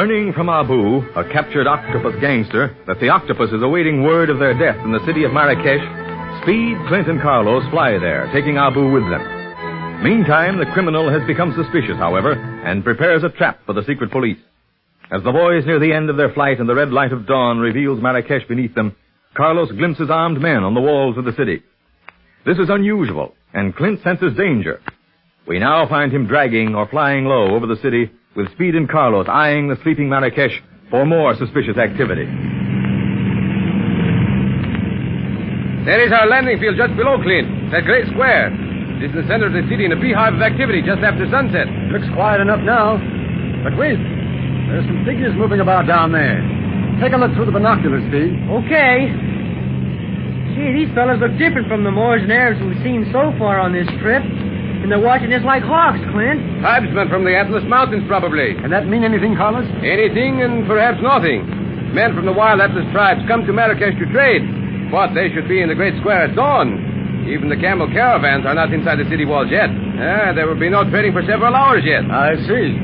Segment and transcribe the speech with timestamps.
[0.00, 4.58] Learning from Abu, a captured octopus gangster, that the octopus is awaiting word of their
[4.58, 5.84] death in the city of Marrakesh,
[6.40, 9.20] Speed, Clint, and Carlos fly there, taking Abu with them.
[10.02, 14.38] Meantime, the criminal has become suspicious, however, and prepares a trap for the secret police.
[15.12, 17.58] As the boys near the end of their flight and the red light of dawn
[17.58, 18.96] reveals Marrakesh beneath them,
[19.36, 21.62] Carlos glimpses armed men on the walls of the city.
[22.46, 24.80] This is unusual, and Clint senses danger.
[25.46, 29.26] We now find him dragging or flying low over the city, with Speed and Carlos
[29.28, 32.26] eyeing the sleeping Marrakesh for more suspicious activity.
[35.84, 37.72] There is our landing field just below, Clint.
[37.72, 38.52] That great square.
[39.00, 41.66] It is the center of the city in a beehive of activity just after sunset.
[41.90, 43.00] Looks quiet enough now.
[43.64, 43.96] But wait.
[43.96, 46.38] There's some figures moving about down there.
[47.00, 48.36] Take a look through the binoculars, Steve.
[48.60, 49.08] Okay.
[50.54, 53.72] Gee, these fellas look different from the Moors and Arabs we've seen so far on
[53.72, 54.22] this trip.
[54.80, 56.40] And they're watching us like hawks, Clint.
[56.64, 58.56] Tribesmen from the Atlas Mountains, probably.
[58.56, 59.68] Can that mean anything, Carlos?
[59.84, 61.44] Anything and perhaps nothing.
[61.92, 64.40] Men from the wild Atlas tribes come to Marrakesh to trade.
[64.90, 67.26] But they should be in the great square at dawn.
[67.28, 69.68] Even the camel caravans are not inside the city walls yet.
[69.68, 72.08] Ah, there will be no trading for several hours yet.
[72.08, 72.74] I see.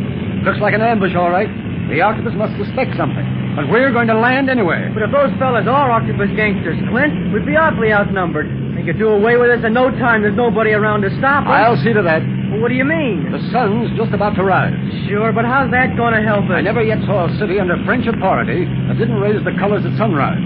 [0.44, 1.48] Looks like an ambush, all right.
[1.88, 3.24] The octopus must suspect something.
[3.56, 4.92] But we're going to land anyway.
[4.92, 8.46] But if those fellas are octopus gangsters, Clint, we'd be awfully outnumbered.
[8.86, 10.22] They could do away with us in no time.
[10.22, 11.50] There's nobody around to stop us.
[11.50, 12.22] I'll see to that.
[12.22, 13.34] Well, what do you mean?
[13.34, 14.78] The sun's just about to rise.
[15.10, 16.54] Sure, but how's that going to help us?
[16.54, 19.90] I never yet saw a city under French authority that didn't raise the colors at
[19.98, 20.38] sunrise.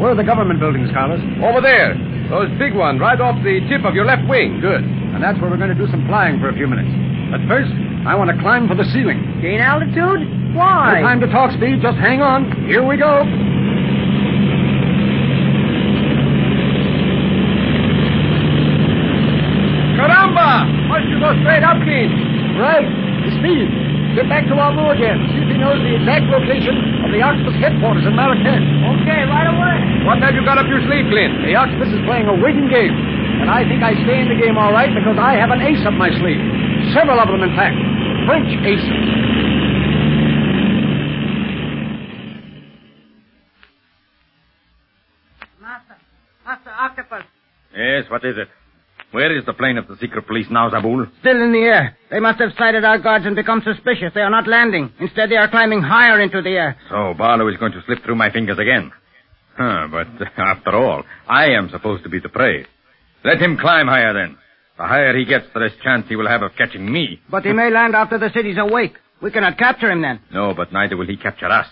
[0.00, 1.20] Where are the government buildings, Carlos?
[1.44, 1.92] Over there.
[2.32, 4.64] Those big ones right off the tip of your left wing.
[4.64, 4.80] Good.
[4.80, 6.88] And that's where we're going to do some flying for a few minutes.
[7.36, 7.68] But first,
[8.08, 9.20] I want to climb for the ceiling.
[9.44, 10.56] Gain altitude?
[10.56, 11.04] Why?
[11.04, 11.04] No Why?
[11.04, 11.84] time to talk, Speed.
[11.84, 12.48] Just hang on.
[12.64, 13.28] Here we go.
[19.94, 20.66] Caramba!
[20.90, 21.00] Why
[21.60, 22.10] don't you go straight up, Clint?
[22.58, 22.86] Right.
[23.38, 23.68] Speed.
[24.14, 25.18] Get back to Abu again.
[25.30, 28.62] See if he knows the exact location of the Octopus headquarters in Marrakesh.
[28.62, 30.06] Okay, right away.
[30.06, 31.42] What have you got up your sleeve, Clint?
[31.42, 32.94] The Octopus is playing a waiting game.
[33.42, 35.82] And I think I stay in the game all right because I have an ace
[35.86, 36.38] up my sleeve.
[36.94, 37.74] Several of them, in fact.
[38.26, 38.98] French aces.
[45.58, 45.96] Master,
[46.46, 47.24] Master Octopus.
[47.74, 48.48] Yes, what is it?
[49.14, 51.08] Where is the plane of the secret police now, Zabul?
[51.20, 51.96] Still in the air.
[52.10, 54.10] They must have sighted our guards and become suspicious.
[54.12, 54.92] They are not landing.
[54.98, 56.76] Instead, they are climbing higher into the air.
[56.90, 58.90] So Barlow is going to slip through my fingers again.
[59.56, 62.66] Huh, but after all, I am supposed to be the prey.
[63.24, 64.36] Let him climb higher then.
[64.78, 67.20] The higher he gets, the less chance he will have of catching me.
[67.30, 68.94] But he may land after the city's awake.
[69.22, 70.18] We cannot capture him then.
[70.32, 71.68] No, but neither will he capture us.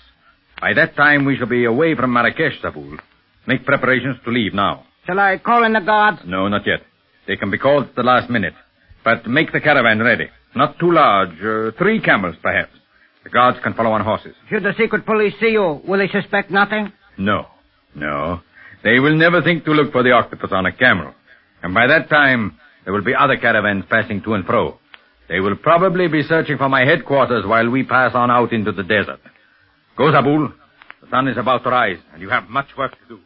[0.61, 3.01] By that time, we shall be away from Marrakesh, Zabul.
[3.49, 4.87] Make preparations to leave now.
[5.07, 6.21] Shall I call in the guards?
[6.25, 6.83] No, not yet.
[7.27, 8.55] They can be called at the last minute.
[9.05, 10.29] But make the caravan ready.
[10.55, 11.31] Not too large.
[11.43, 12.73] Uh, three camels, perhaps.
[13.25, 14.35] The guards can follow on horses.
[14.51, 16.93] Should the secret police see you, will they suspect nothing?
[17.19, 17.47] No.
[17.95, 18.41] No.
[18.83, 21.15] They will never think to look for the octopus on a camel.
[21.63, 24.79] And by that time, there will be other caravans passing to and fro.
[25.29, 28.83] They will probably be searching for my headquarters while we pass on out into the
[28.83, 29.21] desert.
[29.97, 30.53] Go, Zabul.
[31.01, 33.21] The sun is about to rise, and you have much work to do.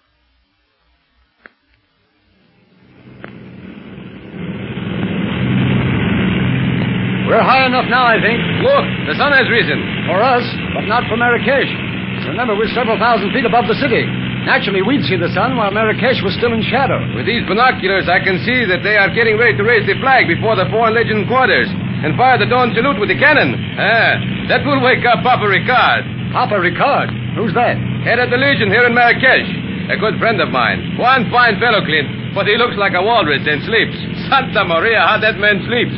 [7.27, 8.39] We're high enough now, I think.
[8.63, 9.83] Look, the sun has risen.
[10.07, 10.47] For us,
[10.79, 11.69] but not for Marrakesh.
[12.31, 14.07] Remember, we're several thousand feet above the city.
[14.47, 17.03] Naturally, we'd see the sun while Marrakesh was still in shadow.
[17.19, 20.31] With these binoculars, I can see that they are getting ready to raise the flag
[20.31, 23.59] before the Foreign Legion quarters and fire the dawn salute with the cannon.
[23.75, 27.11] Ah, that will wake up Papa Ricard, Papa Ricard.
[27.35, 27.75] Who's that?
[28.07, 29.51] head of the Legion here in Marrakesh.
[29.91, 30.95] A good friend of mine.
[30.95, 33.99] One fine fellow, Clint, but he looks like a walrus and sleeps.
[34.31, 35.95] Santa Maria, how that man sleeps.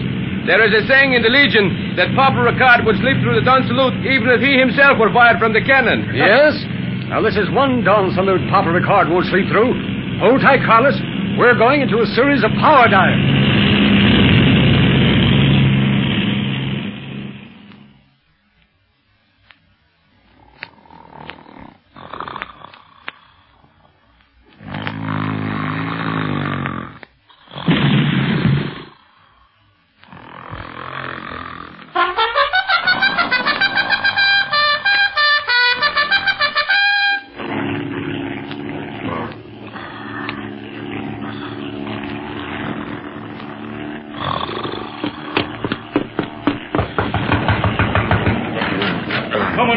[0.48, 3.68] There is a saying in the Legion that Papa Ricard would sleep through the dawn
[3.68, 6.08] salute even if he himself were fired from the cannon.
[6.16, 6.56] Yes?
[7.12, 9.76] Now, this is one dawn salute Papa Ricard won't sleep through.
[10.24, 10.96] Hold tight, Carlos.
[11.36, 13.37] We're going into a series of power dives.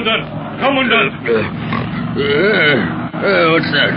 [0.02, 0.26] Commandant!
[0.58, 1.14] Commandant!
[1.22, 3.94] Uh, uh, what's that?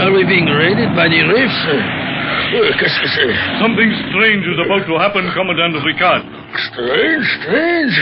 [0.00, 1.60] Are we being raided by the Riffs?
[1.68, 3.32] Uh, uh, qu'est-ce que c'est?
[3.60, 6.24] Something strange is about to happen, Commandant Ricard.
[6.72, 7.96] Strange, strange.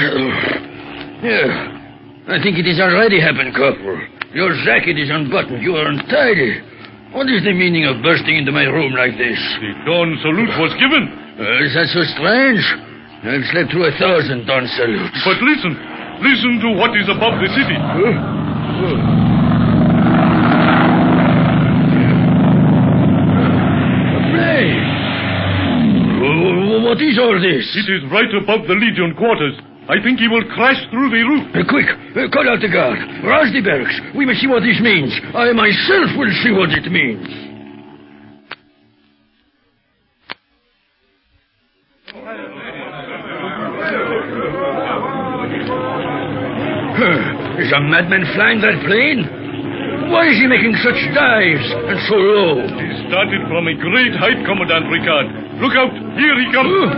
[1.27, 2.31] Yeah.
[2.31, 3.99] I think it has already happened, Corporal.
[4.31, 5.63] Your jacket is unbuttoned.
[5.63, 6.63] You are untidy.
[7.11, 9.39] What is the meaning of bursting into my room like this?
[9.59, 11.11] The dawn salute was given.
[11.43, 12.63] Uh, is that so strange?
[13.27, 15.19] I've slept through a thousand dawn salutes.
[15.27, 15.96] But listen.
[16.23, 17.77] Listen to what is above the city.
[26.23, 27.67] Oh, What is all this?
[27.77, 29.55] It is right above the Legion quarters.
[29.89, 31.47] I think he will crash through the roof.
[31.55, 32.99] Uh, quick, uh, call out the guard.
[33.23, 33.95] Rouse the barracks.
[34.19, 35.15] We must see what this means.
[35.35, 37.46] I myself will see what it means.
[47.57, 49.25] Is a madman flying that plane?
[50.13, 52.61] Why is he making such dives and so low?
[52.69, 55.33] He started from a great height, Commandant Ricard.
[55.65, 55.89] Look out!
[56.21, 56.93] Here he comes.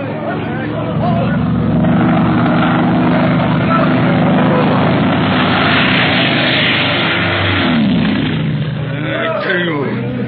[9.14, 9.78] I tell you,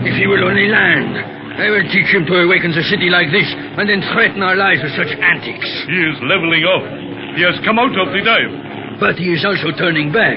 [0.07, 1.11] if he will only land,
[1.59, 4.81] I will teach him to awaken the city like this and then threaten our lives
[4.87, 5.67] with such antics.
[5.91, 6.87] He is leveling off.
[7.35, 8.60] He has come out of the dive.
[9.01, 10.37] But he is also turning back.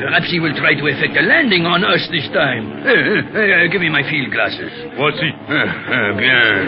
[0.00, 2.82] Perhaps he will try to effect a landing on us this time.
[2.82, 4.72] Uh, uh, give me my field glasses.
[4.96, 5.30] Voici.
[5.30, 6.64] Uh, uh, bien.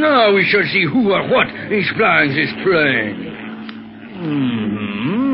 [0.00, 3.34] Now we shall see who or what is flying this plane.
[4.20, 5.26] Hmm.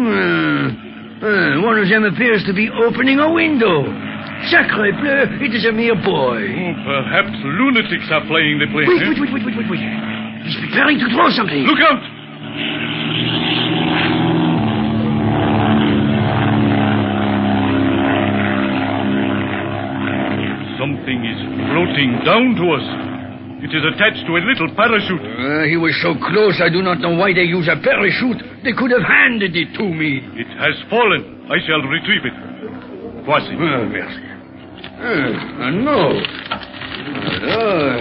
[1.23, 3.85] Uh, one of them appears to be opening a window.
[4.51, 6.43] Sacre bleu, it is a mere boy.
[6.83, 8.91] Perhaps lunatics are flying the plane.
[8.91, 9.11] Wait, eh?
[9.11, 9.83] wait, wait, wait, wait, wait, wait.
[10.43, 11.63] He's preparing to throw something.
[11.63, 12.03] Look out!
[21.03, 21.43] Something is
[21.75, 22.87] floating down to us.
[23.67, 25.19] It is attached to a little parachute.
[25.19, 28.39] Uh, he was so close, I do not know why they use a parachute.
[28.63, 30.23] They could have handed it to me.
[30.39, 31.51] It has fallen.
[31.51, 32.39] I shall retrieve it.
[33.27, 33.51] Voici.
[33.51, 34.23] Ah, merci.
[35.03, 36.23] Ah, no.
[37.51, 37.99] Ah,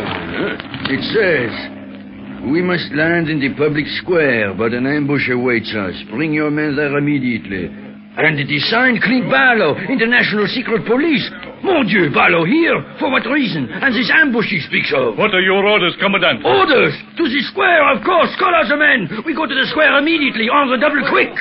[0.94, 5.96] it says, we must land in the public square, but an ambush awaits us.
[6.12, 7.66] Bring your men there immediately.
[8.12, 11.24] And it is signed Clint Barlow, International Secret Police.
[11.64, 12.76] Mon Dieu, Barlow here?
[13.00, 13.72] For what reason?
[13.72, 15.16] And this ambush he speaks of.
[15.16, 16.44] What are your orders, Commandant?
[16.44, 16.92] Orders!
[17.16, 18.36] To the square, of course!
[18.36, 19.24] Call out the men!
[19.24, 21.32] We go to the square immediately, on the double quick!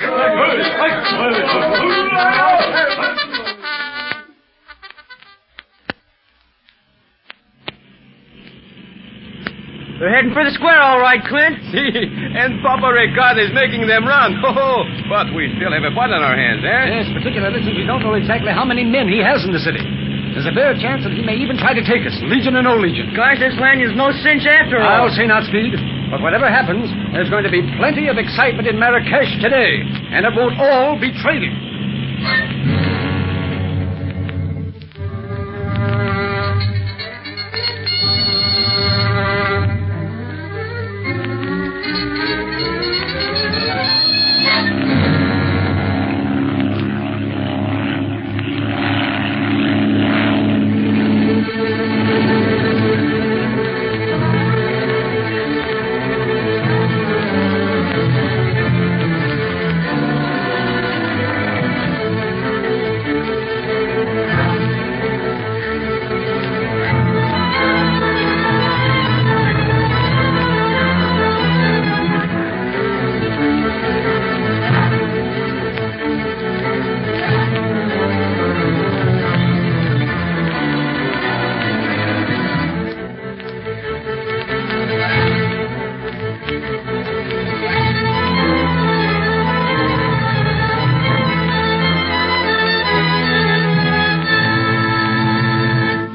[10.21, 11.57] Heading for the square, all right, Clint.
[11.73, 14.37] See, and Papa Ricard is making them run.
[14.51, 17.01] Oh, but we still have a fight on our hands, eh?
[17.01, 19.81] Yes, particularly since we don't know exactly how many men he has in the city.
[20.35, 22.77] There's a bare chance that he may even try to take us, Legion or no
[22.77, 23.15] Legion.
[23.17, 25.07] Gosh, this land is no cinch after all.
[25.07, 25.79] I'll say not speed.
[26.11, 29.81] But whatever happens, there's going to be plenty of excitement in Marrakesh today.
[30.13, 31.55] And it won't all be trading.